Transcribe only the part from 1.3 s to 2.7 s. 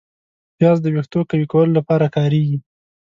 کولو لپاره کارېږي